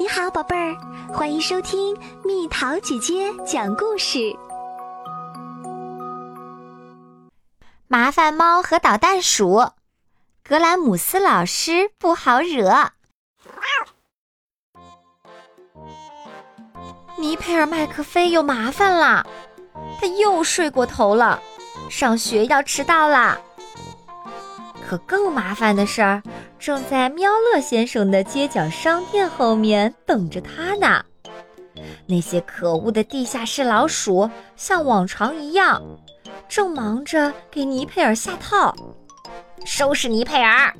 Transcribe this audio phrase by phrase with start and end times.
[0.00, 0.76] 你好，宝贝儿，
[1.12, 4.32] 欢迎收听蜜桃姐姐讲故事。
[7.88, 9.72] 麻烦猫和捣蛋鼠，
[10.44, 12.92] 格兰姆斯老师不好惹。
[17.16, 19.26] 尼佩尔麦克菲又麻烦了，
[20.00, 21.42] 他又睡过头了，
[21.90, 23.36] 上学要迟到啦。
[24.88, 26.22] 可更麻烦的事儿。
[26.58, 31.04] 正在喵乐先生的街角商店后面等着他呢。
[32.06, 35.80] 那些可恶的地下室老鼠像往常一样，
[36.48, 38.74] 正忙着给尼佩尔下套，
[39.64, 40.74] 收拾尼佩尔。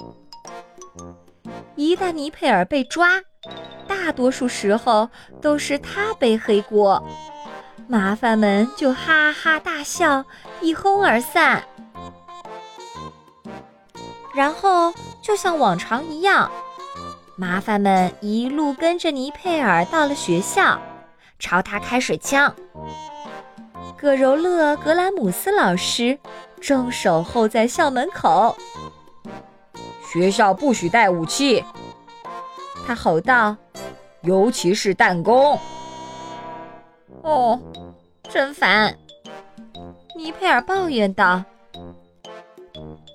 [1.77, 3.21] 一旦尼佩尔被抓，
[3.87, 5.09] 大多数时候
[5.41, 7.01] 都是他背黑锅，
[7.87, 10.25] 麻烦们就哈哈大笑，
[10.61, 11.63] 一哄而散。
[14.35, 14.93] 然后，
[15.29, 16.51] 就像往常一样，
[17.37, 20.81] 麻烦们一路跟着尼佩尔到了学校，
[21.39, 22.55] 朝他开水枪。
[23.95, 26.19] 葛柔乐·格兰姆斯老师
[26.63, 28.57] 正守候在校门口。
[30.11, 31.63] 学校不许带武器，
[32.87, 33.55] 他吼道，
[34.23, 35.61] 尤其是弹弓。
[37.23, 37.61] 哦，
[38.31, 38.97] 真烦！
[40.17, 41.45] 尼佩尔抱怨道。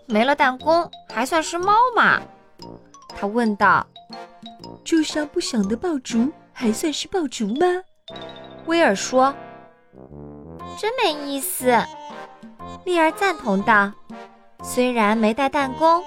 [0.06, 2.22] 没了弹弓，还算是猫吗？
[3.18, 3.86] 他问道。
[4.84, 7.66] 就像不响的爆竹，还算是爆竹吗？
[8.66, 9.34] 威尔说。
[10.78, 11.78] 真没意思。
[12.86, 13.92] 丽儿赞同道。
[14.62, 16.04] 虽然没带弹弓，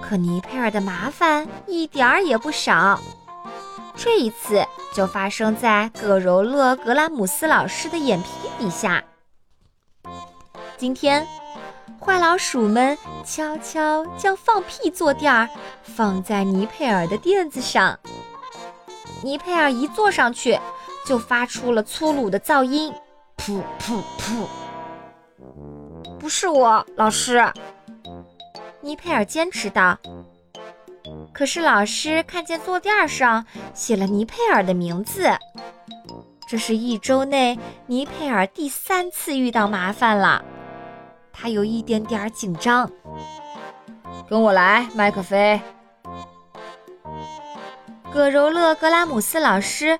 [0.00, 2.98] 可尼佩尔的麻烦一点儿也不少。
[3.96, 8.28] 这一次就发生在葛柔勒·格拉姆斯老师的眼皮
[8.58, 9.02] 底下。
[10.76, 11.26] 今天。
[12.00, 15.48] 坏老鼠们悄悄将放屁坐垫儿
[15.82, 17.98] 放在尼佩尔的垫子上，
[19.22, 20.58] 尼佩尔一坐上去，
[21.04, 22.92] 就发出了粗鲁的噪音，
[23.36, 24.46] 噗噗噗。
[26.18, 27.52] 不是我，老师。
[28.80, 29.98] 尼佩尔坚持道。
[31.32, 35.30] 可是老师看见坐垫上写了尼佩尔的名字，
[36.48, 40.44] 这是一周内尼佩尔第三次遇到麻烦了。
[41.40, 42.90] 他有一点点紧张。
[44.28, 45.60] 跟我来，麦克菲。
[48.12, 49.98] 葛柔勒·格拉姆斯老师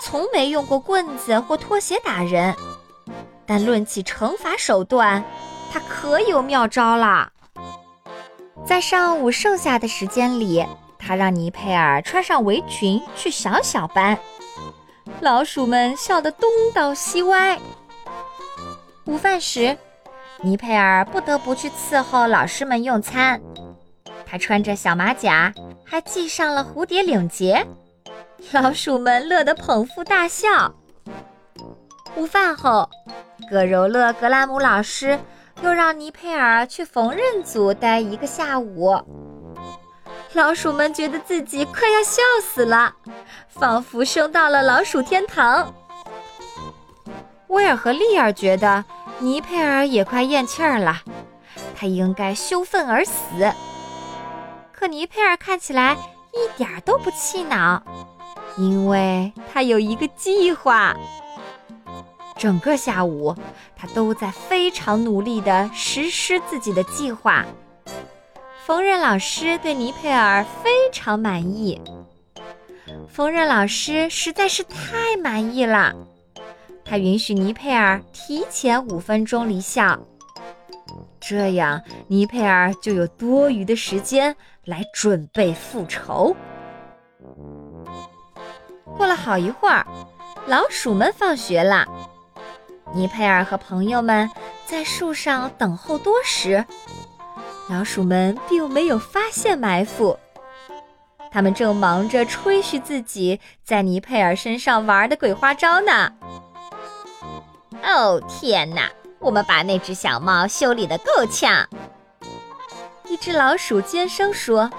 [0.00, 2.56] 从没用过棍子或拖鞋打人，
[3.46, 5.22] 但论起惩罚手段，
[5.70, 7.30] 他可有妙招啦。
[8.66, 10.66] 在上午剩下的时间里，
[10.98, 14.18] 他让尼佩尔穿上围裙去小小班，
[15.20, 17.58] 老鼠们笑得东倒西歪。
[19.04, 19.78] 午饭时。
[20.42, 23.38] 尼佩尔不得不去伺候老师们用餐，
[24.24, 25.52] 他穿着小马甲，
[25.84, 27.66] 还系上了蝴蝶领结，
[28.50, 30.74] 老鼠们乐得捧腹大笑。
[32.16, 32.88] 午饭后，
[33.50, 35.18] 葛柔勒·格拉姆老师
[35.62, 38.98] 又让尼佩尔去缝纫组待一个下午，
[40.32, 42.94] 老鼠们觉得自己快要笑死了，
[43.46, 45.74] 仿佛升到了老鼠天堂。
[47.48, 48.82] 威尔和利尔觉得。
[49.20, 51.02] 尼佩尔也快咽气儿了，
[51.76, 53.52] 他应该羞愤而死。
[54.72, 55.94] 可尼佩尔看起来
[56.32, 57.82] 一点都不气恼，
[58.56, 60.96] 因为他有一个计划。
[62.38, 63.36] 整个下午，
[63.76, 67.44] 他都在非常努力地实施自己的计划。
[68.64, 71.78] 缝纫老师对尼佩尔非常满意，
[73.12, 75.94] 缝纫老师实在是太满意了。
[76.90, 79.96] 他允许尼佩尔提前五分钟离校，
[81.20, 84.34] 这样尼佩尔就有多余的时间
[84.64, 86.34] 来准备复仇。
[88.96, 89.86] 过了好一会儿，
[90.48, 91.86] 老鼠们放学了。
[92.92, 94.28] 尼佩尔和朋友们
[94.66, 96.66] 在树上等候多时，
[97.68, 100.18] 老鼠们并没有发现埋伏，
[101.30, 106.12] 他们正忙着吹嘘自己在尼佩尔身上玩的鬼花招呢。
[107.82, 108.90] 哦天哪！
[109.18, 111.68] 我们把那只小猫修理得够呛。
[113.06, 114.70] 一只老鼠尖声说：“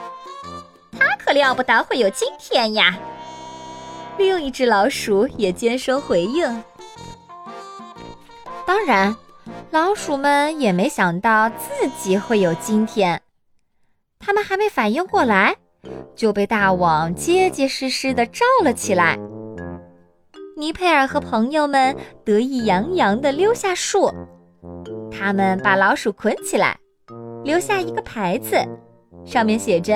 [0.98, 2.98] 它可料不到会有今天呀。”
[4.18, 6.64] 另一只老鼠也尖声回应。
[8.66, 9.16] 当然，
[9.70, 13.22] 老鼠们也没想到自己会有今天。
[14.20, 15.56] 他们还没反应过来，
[16.16, 19.20] 就被大网结结实实地罩了起来。
[20.58, 24.12] 尼佩尔和朋友们得意洋洋地溜下树，
[25.10, 26.78] 他们把老鼠捆起来，
[27.44, 28.58] 留下一个牌子，
[29.26, 29.94] 上面写着：“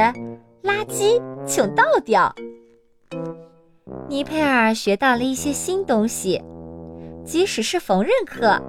[0.63, 2.33] 垃圾，请倒掉。”
[4.07, 6.41] 尼佩尔学到了一些新东西，
[7.25, 8.59] 即使是缝纫课，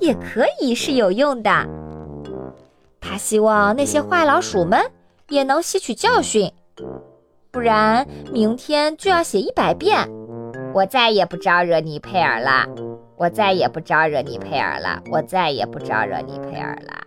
[0.00, 1.50] 也可以是有用的。
[3.00, 4.80] 他希望那些坏老鼠们
[5.28, 6.50] 也能吸取教训，
[7.50, 10.10] 不然明天就要写一百遍。
[10.76, 12.66] 我再也不招惹尼佩尔了，
[13.16, 17.06] 我再也不招惹尼佩尔了，我再也不招惹尼佩尔了。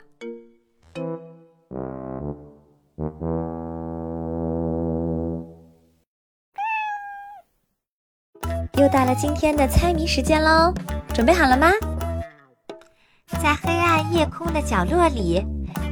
[8.74, 10.74] 又到了今天的猜谜时间喽，
[11.14, 11.70] 准备好了吗？
[13.40, 15.46] 在黑暗夜空的角落里，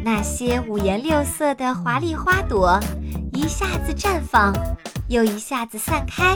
[0.04, 2.80] 那些五颜六色的华丽花朵
[3.34, 4.52] 一下子绽放，
[5.10, 6.36] 又一下子散开，